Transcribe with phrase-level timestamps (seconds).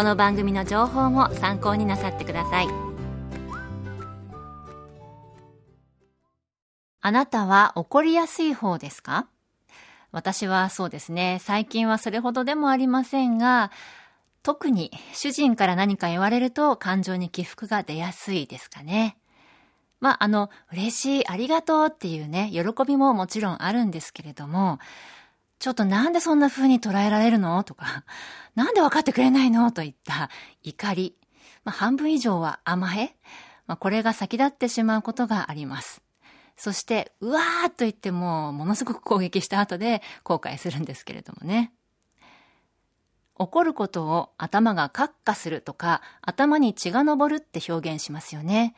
[0.00, 2.68] この番組の情報も参考になさってください。
[7.02, 9.26] あなたは怒りやすい方ですか？
[10.10, 11.36] 私はそうですね。
[11.42, 13.70] 最近はそれほどでもありませんが
[14.42, 19.18] 特に主人から何か言われると感情に起伏が出やすいですかね。
[20.00, 24.78] まあ、あの、嬉しい、ありがとうっていうね、喜びももちろんあるんですけれども、
[25.60, 27.62] ちょっとなんでそんな風に捉えられるの？
[27.62, 28.04] とか、
[28.56, 29.70] なんで分かってくれないの？
[29.70, 30.30] といった
[30.62, 31.14] 怒り。
[31.64, 33.14] まあ、半分以上は甘え。
[33.66, 36.02] まあ、これが先立ってしまうことがあります。
[36.56, 41.72] そして、うわーっと言っても、ものすごく攻撃した後で後悔するんですけれどもね。
[43.36, 48.74] 怒ることを頭がカッカするとか、頭に血が昇るって表現しますよね。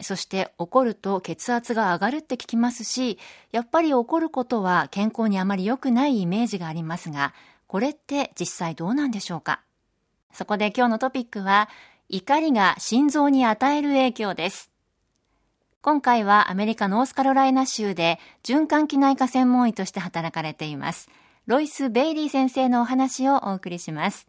[0.00, 3.18] そして怒ると血圧が上がるって聞きますし、
[3.52, 7.32] やっぱり怒ることは健康にあまり良くないイメージがありますが、
[7.66, 9.60] これって実際どうなんでしょうか？
[10.32, 11.68] そこで今日のトピックは、
[12.08, 14.70] 怒りが心臓に与える影響です。
[15.80, 21.08] 今回はアメリカノースカロライナ州で循環器内科専門医として働かれています。
[21.46, 24.26] ロイス・ベイリー先生のお話をお送りします。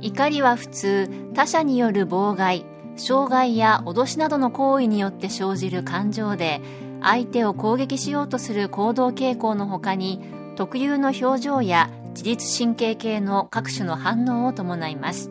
[0.00, 2.64] 怒りは普通他者による妨害
[2.96, 6.60] 障害や脅しなどの行為によって生じる感情で
[7.02, 10.20] 相手を攻撃しようとする行動傾向のほかに
[10.56, 15.30] 特有の表情や自律神経系の各種の反応を伴います。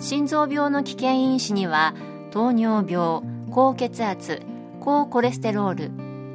[0.00, 1.94] 心臓病の危険因子には
[2.30, 4.42] 糖尿病高血圧
[4.80, 5.90] 高コレステロール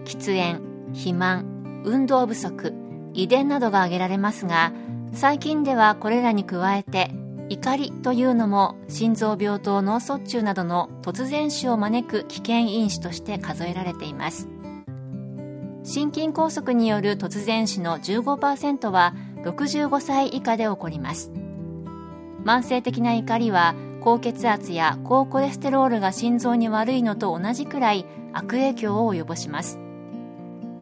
[0.06, 0.62] 喫煙
[0.94, 2.74] 肥満運動不足
[3.14, 4.74] 遺伝などが挙げられますが
[5.14, 7.12] 最近ではこれらに加えて
[7.54, 14.50] 怒りというのも心臓病と脳卒中などの突然死を招く危険因子として数えられています。
[15.84, 19.14] 心筋梗塞による突然死の15%は
[19.44, 21.32] 65歳以下で起こります。
[22.44, 29.80] 慢性的な怒りは高血圧や高コレステロールが心臓に悪いのと同じくらい悪影響を及ぼします。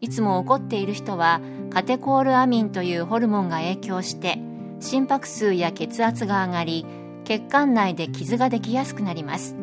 [0.00, 4.38] いつも怒っている人はカテコールアミンというホルモンが影響して
[4.82, 6.84] 心拍数や血圧が上がり
[7.24, 9.56] 血管内で傷ができやすくなります。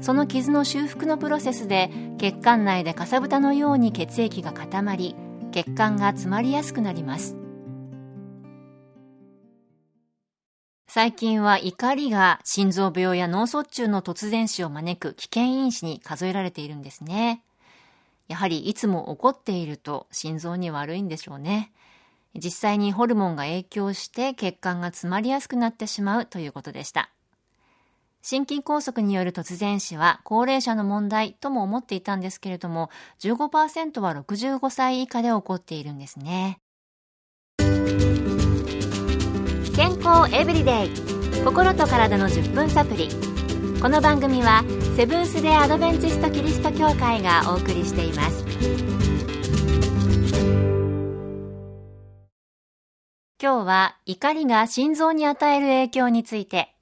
[0.00, 5.14] その傷の修復のプロセスで血管内でかさぶたのように血液が固まり
[5.52, 7.36] 血管が詰まりやすくなります。
[10.88, 17.42] 最近は怒りが心臓病や脳卒中の突然死を招く危険因子に数えられているんですね。
[18.28, 21.71] やはりいつも怒っていると心臓に悪いんでしょうね。
[22.34, 27.10] 実際にホルモンが影響して血管が詰まりやすくなってしまうということでした。
[28.22, 32.90] 心筋梗塞による突然死は高齢者の問題とも思っていたんですけれども、
[33.20, 36.58] 15%は65歳以下で起こっているんですね。
[39.74, 40.90] 健康エブリデイ
[41.44, 43.08] 心と体の10分サプリ
[43.80, 44.62] この番組は
[44.96, 48.91] セブンス・デ・アドベンチスト・キリスト教会がお送りしています
[53.52, 56.74] 今日は怒りが心臓に与える影響について、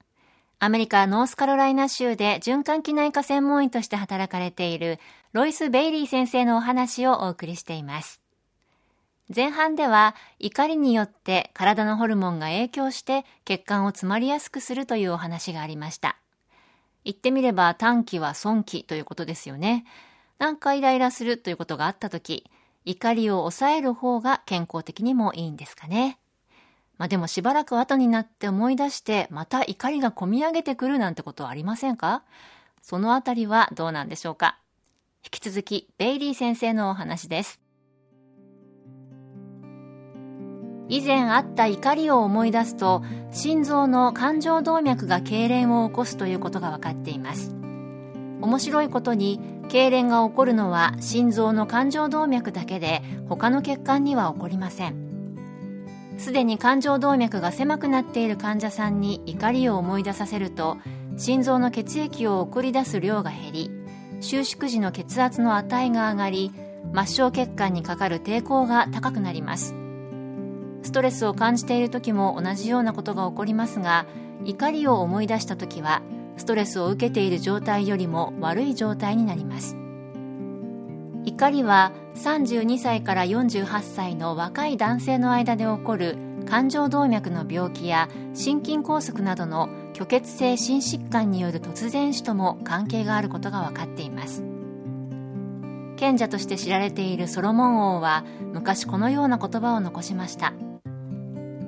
[0.57, 4.97] アメリカ・ノースカロライナ州で循環器内科専門医として働かれている
[5.33, 8.21] ロイス・ベイリー先生のお話をお送りしています。
[9.35, 16.15] 前半では怒りによって体のホルモンが影響して血管を詰まりやすくするというお話がありました。
[17.03, 19.83] 言ってみれば短期は損期ということですよね。
[20.39, 22.49] 何かイライラするということがあった時、
[22.85, 26.17] 怒りを抑える方が健康的にもいいんですかね。
[27.01, 32.21] まあでもしばらく後になって思い出してまた怒りがこみ上げてくるなんてことはありませんか？
[32.83, 34.59] そのあたりはどうなんでしょうか？
[35.23, 37.59] 引き続きベイリー先生のお話です。
[40.89, 43.01] 以前あった怒りを思い出すと
[43.31, 47.55] 心臓の感情動脈が痙攣を起こすということが分かっています。
[48.41, 49.39] 面白いことに
[49.69, 55.10] 痙攣が起こるのは心臓の感情動脈だけで他の血管には起こりません。
[56.17, 60.77] すでに感情動脈が狭くなっている患者さんに怒りを思い出させると
[61.17, 63.71] 心臓の血液を送り出す量が減り
[64.19, 66.51] 収縮時の血圧の値が上がり
[66.93, 69.75] 末梢血管にかかる抵抗が高くなります。
[70.83, 74.05] ストレスを感じている時も同じようなことが起こりますが
[74.45, 76.01] 怒りを思い出した時は
[76.37, 79.80] ストレスを受けている状態よりも悪い状態になります。
[81.25, 86.17] 怒りは32歳から48歳の若い男性の間で起こる
[86.49, 94.43] 感情動脈の病気や心筋梗塞などの虚血性心疾患による突然死とも関係があることが分かっています。
[95.97, 100.53] 賢者として知られているソロモン王は昔このような言葉を残しました。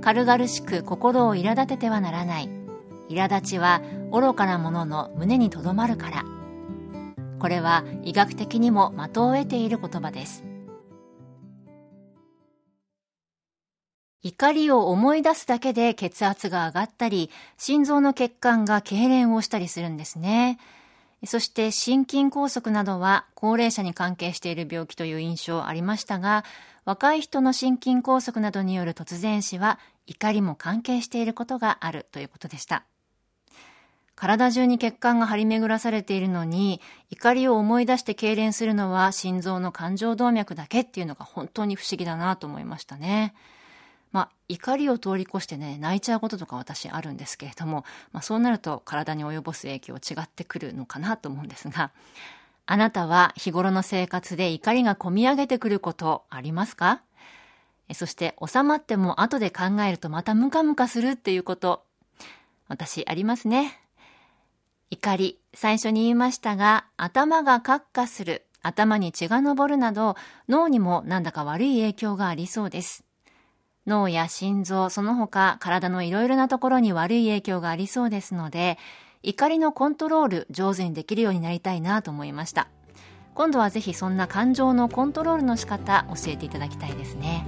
[0.01, 2.49] 軽々しく心を苛立ててはならない。
[3.09, 6.32] 苛立ちは愚かな者の胸にとどまるから。
[7.43, 10.45] これは医学的にも的を得ている言葉です。
[14.21, 20.57] 怒りを思い出すだけで血圧が上がったり心臓の血管が痙攣をしたりするんですね。
[21.25, 26.45] そして心筋梗塞などは高齢者に関係している病気という印象ありましたが
[26.85, 32.85] 若い人の心筋梗塞などによる突然死は怒りも関係していることがあるということでした。
[34.15, 43.33] 体中に血管が張り巡らされているのに怒りを思い出して痙攣するのは心臓の感情動脈だけっていうのが本当に不思議だなと思いましたね。
[44.11, 51.89] まあ、怒りを通り越してね、泣いちゃうこととか私あるんですけれども、まあ、そうなると体に及ぼす影響違ってくるのかなと思うんですが、
[52.67, 57.01] あなたは日頃の生活で怒りがこみ上げてくることありますか？
[57.93, 61.83] そして収まっても後で考えるとまたムカムカするっていうこと、
[62.67, 63.79] 私ありますね。
[64.93, 70.15] 怒り、最初に言いましたが、頭がカッカする、頭に血が昇るなど、
[70.47, 73.03] 脳にもなんだか悪い影響がありそうです。
[73.87, 78.77] 脳や心臓、その他体のいろいろなところに悪い影響がありそうですので、
[79.23, 82.67] 怒りのコントロール上手にできるようになりたいなと思いました。
[83.33, 87.47] 今度はぜひそんな感情のコントロールの仕方教えていただきたいですね。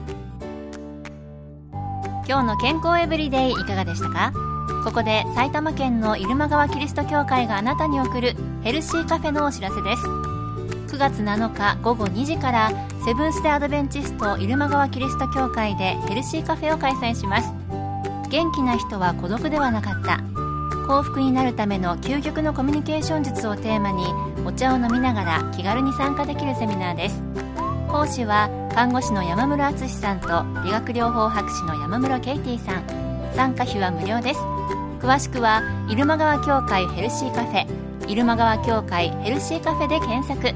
[2.28, 4.55] 今日の健康エブリデイいかがでしたか？
[4.84, 10.04] ここで埼玉県の入間川キリスト教会があなたに送るヘルシーカフェのお知らせです。
[10.96, 12.72] 9月7日午後2時から
[13.04, 17.54] セブンス・デ・アドベンチスト入間川キリスト教会でヘルシーカフェを開催します。
[18.30, 20.20] 元気な人は孤独ではなかった。
[20.88, 24.06] 幸福になるための究極のコミュニケーション術をテーマに
[24.46, 27.22] お茶を飲みながら気軽に参加できるセミナーです。
[27.90, 32.84] 講師は看護師の山室敦さんと理学療法博士の山室ケイティさん。
[33.36, 34.55] 参加費は無料です。
[35.02, 37.66] 詳しくは入間川協会ヘルシーカフェ
[38.08, 40.54] 入間川協会ヘルシーカフェで検索。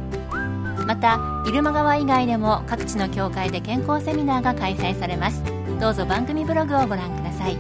[0.86, 5.44] また入間川以外でも各地の協会で健康セミナーが開催されます。
[5.80, 7.58] どうぞ番組ブログをご覧ください。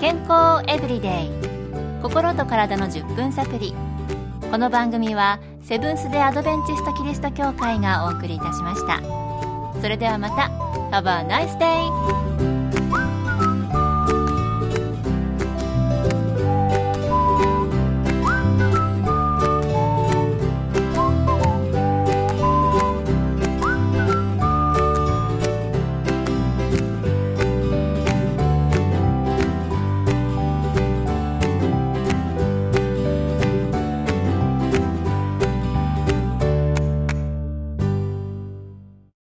[0.00, 1.30] 健康エブリデイ。
[2.02, 3.74] 心と体の10分サプリ
[4.50, 9.00] この番組はセブンス・デ・アドベンチスト・キリスト教会がお送りいたしました。
[9.80, 10.50] それではまた。
[10.90, 12.57] Have a nice day!